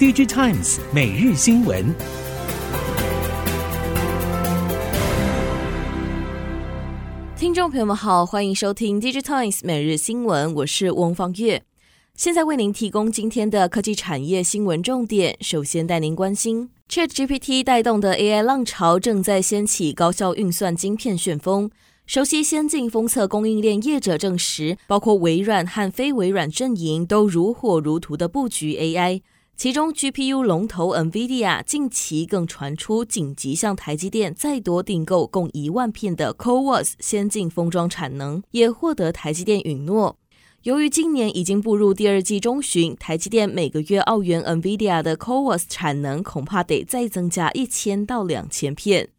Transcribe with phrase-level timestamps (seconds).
[0.00, 1.94] DigiTimes 每日新闻，
[7.36, 11.64] 听众朋友们好，欢迎收听 DigiTimes 每日新闻，我是翁方月，
[12.14, 15.36] 现在为您提供今天的科技产业新闻重点。
[15.42, 21.70] 首先带您关心 ChatGPT 带动的 AI 浪潮正在掀起高效运算晶片旋风。
[22.06, 29.20] 熟悉先进封测供应链业者证实，包括微软和非微软阵营都如火如荼的布局 AI。
[29.60, 40.16] 其中，GPU 龙头 NVIDIA 近期更传出紧急向台积电再多订购共一万片的 CoWoS 先进封装产能，也获得台积电允诺。
[40.62, 49.10] 由于今年已经步入第二季中旬，台积电每个月澳元 NVIDIA 的 CoWoS 产能恐怕得再增加一千到两千片。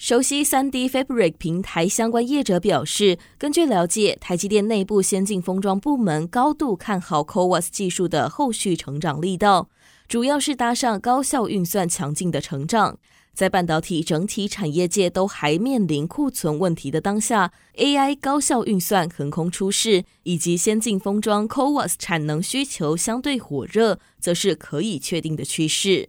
[0.00, 9.68] 熟悉 3D Fabric 平台相关业者表示，根据了解，台积电内部先进封装部门高度看好 CoWoS 技术的后续成长力道，
[10.08, 12.98] 主要是搭上高效运算强劲的成长。
[13.34, 26.08] 在半导体整体产业界都还面临库存问题的当下，AI 高效运算横空出世，以及先进封装 CoWoS 产能需求相对火热，则是可以确定的趋势。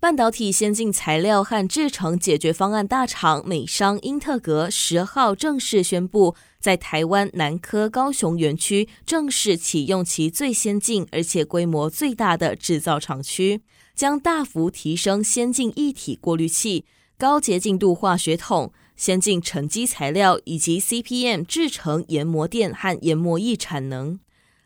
[0.00, 13.60] 半导体先进材料和制程解决方案大厂美商英特格十号正式宣布，在台湾南科高雄园区正式启用其最先进而且规模最大的制造厂区，
[13.94, 16.86] 将大幅提升先进一体过滤器、
[17.18, 24.18] 高洁净度化学桶、先进沉积材料以及 CPM 制程研磨垫和研磨液产能。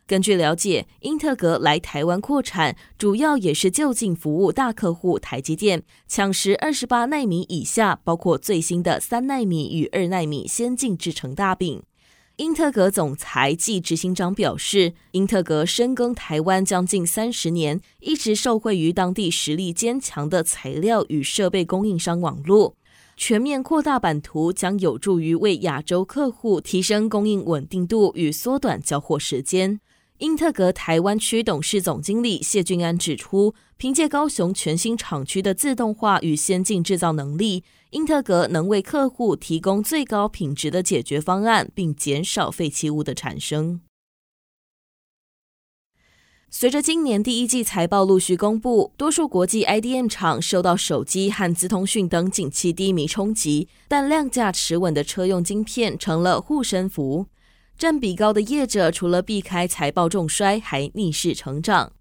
[0.07, 11.81] 根据了解，英特格来台湾扩产，主要也是就近服务大客户台积电，抢食二十八奈米以下，包括最新的三奈米与二奈米先进制程大饼。
[12.35, 22.75] 英特格总裁暨执行长表示，英特格深耕台湾将近三十年，一直受惠于当地实力坚强的材料与设备供应商网络，
[23.17, 29.79] 全面扩大版图将有助于为亚洲客户提升供应稳定度与缩短交货时间。
[30.19, 43.81] 英特格台湾区董事总经理谢俊安指出，凭借高雄全新厂区的自动化与先进制造能力，英特格能为客户提供最高品质的解决方案，并减少废弃物的产生。
[46.49, 57.25] 随着今年第一季财报陆续公布，多数国际 IDM 厂受到手机和资通讯等景气低迷冲击，但量价持稳的车用晶片成了护身符。
[57.77, 61.91] 占比高的业者，除了避开财报重衰，还逆势成长。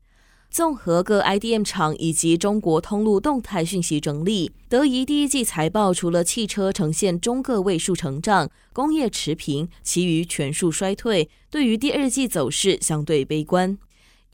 [0.48, 11.28] 综合各 IDM 厂以及中国通路动态讯息整理，德仪第一季财报除了汽车呈现中个位数成长，工业持平，其余全数衰退。
[11.50, 13.76] 对于第二季走势相对悲观。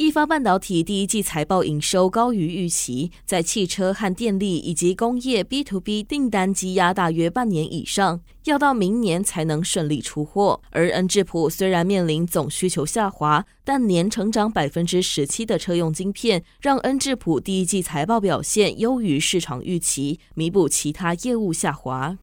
[0.00, 10.62] 义发半导体第一季财报营收高于预期，在汽车和电力以及工业 B to B 订单积压大约半年以上，要到明年才能顺利出货。
[10.71, 22.16] 而恩智浦虽然面临总需求下滑，但年成长百分之十七的车用晶片，让恩智浦第一季财报表现优于市场预期，弥补其他业务下滑。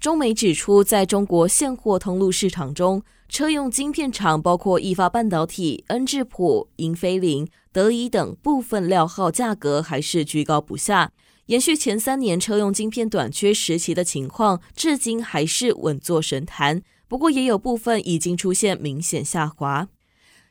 [0.00, 11.12] 中媒指出，在中国现货通路市场中，车用晶片厂包括义发半导体、恩智浦、英飞凌、德仪等部分料号价格还是居高不下，
[11.46, 16.80] 延续前三年车用晶片短缺时期的情况，至今还是稳坐神坛。
[17.06, 19.88] 不过，也有部分已经出现明显下滑。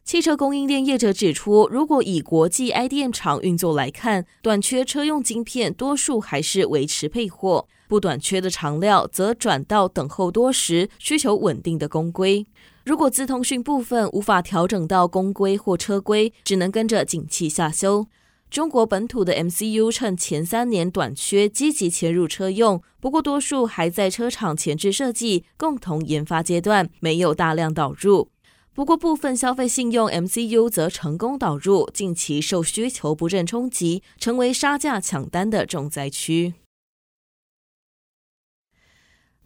[0.04, 7.68] 汽车供应链业者指出，如果以国际 IDM 厂运作来看，短缺车用晶片多数还是维持配货。
[7.88, 12.46] 不短缺的长料则转到等候多时、需求稳定的工规。
[12.86, 18.08] 如果资通讯部分无法调整到工规或车规，只能跟着景气下修。
[18.50, 28.30] 中国本土的 MCU 趁前三年短缺积极切入车用，不过多数还在车厂前置设计、共同研发阶段，没有大量导入。
[28.74, 36.54] 不过部分消费信用 MCU 则成功导入，近期受需求不振冲击，成为杀价抢单的重灾区。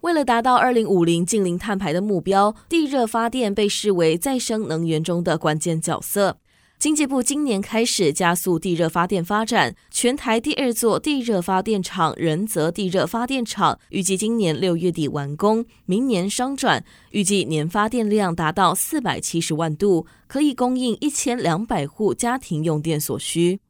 [0.02, 6.38] 为了达到二零五零近零碳排的目标，地热发电被视为再生能源中的关键角色。
[6.84, 23.60] 经济部今年开始加速地热发电发展，全台第二座地热发电厂仁泽地热发电厂预计今年六月底完工，明年商转，预计年发电量达到四百七十万度，可以供应一千两百户家庭用电所需。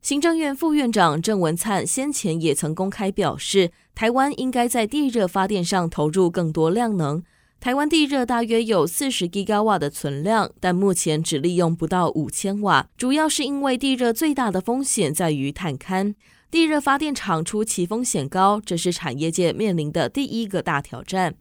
[0.00, 7.22] 行政院副院长郑文灿先前也曾公开表示，台湾应该在地热发电上投入更多量能。
[7.60, 16.14] 台湾地热大约有四十吉瓦的存量，但目前只利用不到五千瓦，主要是因为地热最大的风险在于探勘。
[16.50, 21.34] 地热发电厂初期风险高，这是产业界面临的第一个大挑战。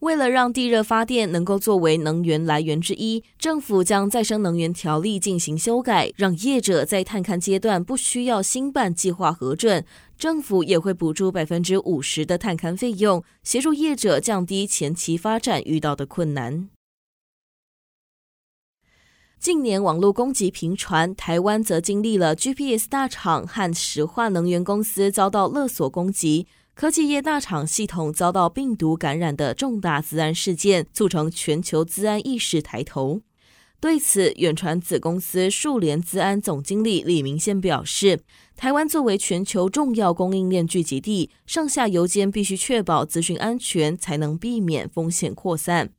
[0.00, 9.84] 为了让地热发电能够作为能源来源之一，政府将再生能源条例进行修改，让业者在探勘阶段不需要新办计划核准。
[10.16, 16.68] 政府也会补助百分之五十的探勘费用，协助业者降低前期发展遇到的困难。
[19.38, 33.20] 近年网络攻击频传，台湾则经历了 GPS 大厂和石化能源公司遭到勒索攻击，科技业大厂系统遭到病毒感染的重大资安事件，促成全球资安意识抬头。
[33.84, 38.20] 对此，远传子公司数联资安总经理李明宪表示，
[38.56, 45.90] 台湾作为全球重要供应链聚集地，上下游间必须确保资讯安全，才能避免风险扩散。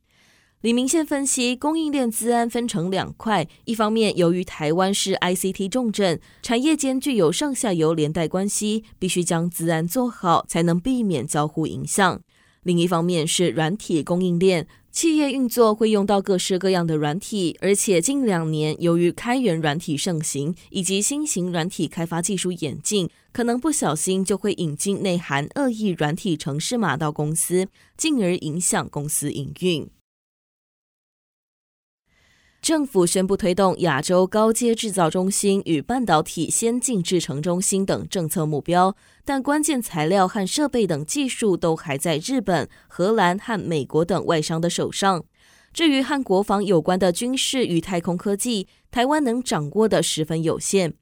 [0.62, 12.18] 李明宪分析，供应链资安分成两块，一方面由于台湾是 ICT 重镇，产业间具有上下游连带关系，必须将资安做好，才能避免交互影响；
[12.64, 14.66] 另一方面是软体供应链，
[14.96, 29.86] 企业运作会用到各式各样的软体，而且近两年由于开源软体盛行，以及新型软体开发技术演进，可能不小心就会引进内含恶意软体程式码到公司，进而影响公司营运。
[32.66, 45.24] 政府宣布推动亚洲高阶制造中心与半导体先进制程中心等政策目标，但关键材料和设备等技术都还在日本、荷兰和美国等外商的手上。
[45.72, 50.94] 至于和国防有关的军事与太空科技，台湾能掌握的十分有限。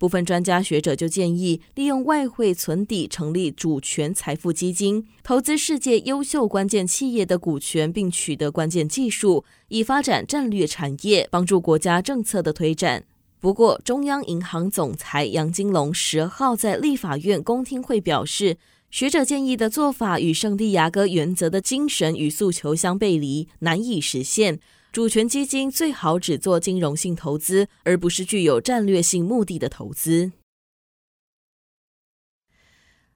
[0.00, 13.04] 部分专家学者就建议，利用外汇存底成立主权财富基金，投资世界优秀关键企业的股权，并取得关键技术，以发展战略产业，帮助国家政策的推展。
[13.40, 18.56] 不过，中央银行总裁杨金龙十号在立法院公听会表示，
[18.90, 24.60] 学者建议的做法与圣地亚哥原则的精神与诉求相背离，难以实现。
[24.92, 30.32] 主权基金最好只做金融性投资，而不是具有战略性目的的投资。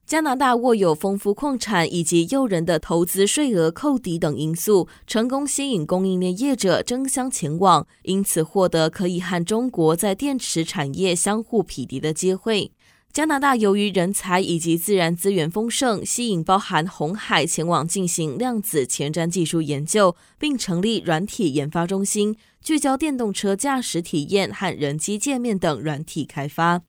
[0.07, 12.71] 加拿大握有丰富矿产以及诱人的投资税额扣抵等因素，成功吸引供应链业者争相前往，因此获得可以和中国在电池产业相互匹敌的机会。
[13.15, 26.83] 加拿大由于人才以及自然资源丰盛，吸引包含红海前往进行量子前瞻技术研究，并成立软体研发中心，聚焦电动车驾驶体验和人机界面等软体开发。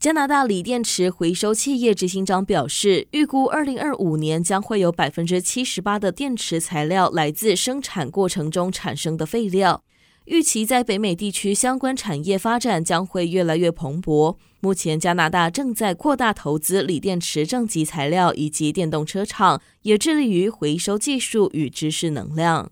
[0.00, 9.84] 加拿大锂电池回收企业执行长表示，预估二零二五年将会有百分之七十八的电池材料来自生产过程中产生的废料。
[10.28, 14.36] 预期在北美地区相关产业发展将会越来越蓬勃。
[14.60, 22.70] 目前，加拿大正在扩大投资锂电池正极材料以及电动车厂，也致力于回收技术与知识能量。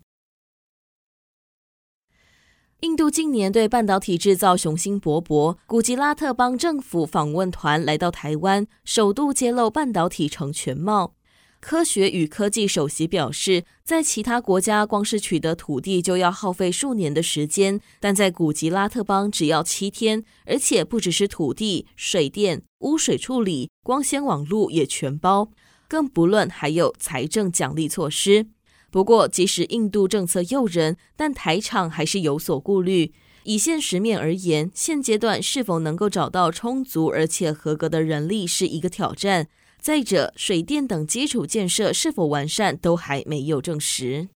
[2.81, 11.16] 印度近年对半导体制造雄心勃勃，古吉拉特邦政府访问团来到台湾，首度揭露半导体成全貌。
[11.59, 25.49] 科学与科技首席表示，在其他国家，光是取得土地就要耗费数年的时间，但在古吉拉特邦只要七天，而且不只是土地、水电、污水处理、光纤网络也全包，
[25.87, 28.47] 更不论还有财政奖励措施。
[28.89, 33.13] 不过，即使印度政策诱人，但台厂还是有所顾虑。
[33.43, 39.47] 以现实面而言，现阶段是否能够找到充足而且合格的人力是一个挑战。
[39.79, 44.29] 再者，水电等基础建设是否完善都还没有证实。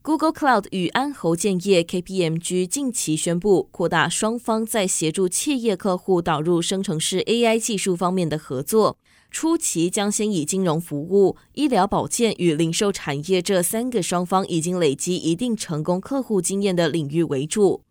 [0.00, 8.96] Google Cloud 与安侯建业 KPMG 近期宣布扩大双方在协助企业客户导入生成式 AI 技术方面的合作，
[9.30, 17.82] 初期将先以金融服务、医疗保健与零售产业这三个双方已经累积一定成功客户经验的领域为主。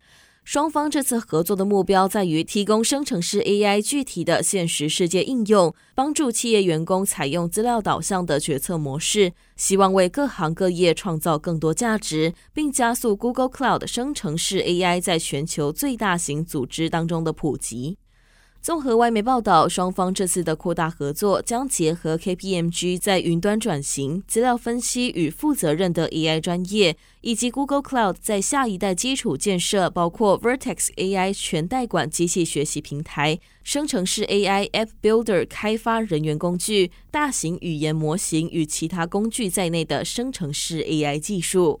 [0.50, 17.98] 双方这次合作的目标在于提供生成式 AI 具体的现实世界应用，帮助企业员工采用资料导向的决策模式，希望为各行各业创造更多价值，并加速 Google Cloud 生成式 AI 在全球最大型组织当中的普及。
[18.60, 41.18] 综合外媒报道，双方这次的扩大合作将结合 KPMG 在云端转型、资料分析与负责任的 AI 专业，以及 Google Cloud 在下一代基础建设，包括 Vertex AI 全代管机器学习平台、生成式 AI App Builder 开发人员工具、大型语言模型与其他工具在内的生成式 AI
[41.18, 41.80] 技术。